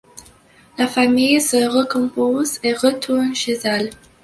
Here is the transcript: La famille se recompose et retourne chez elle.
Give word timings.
La 0.79 0.87
famille 0.87 1.39
se 1.39 1.67
recompose 1.67 2.59
et 2.63 2.73
retourne 2.73 3.35
chez 3.35 3.59
elle. 3.65 3.91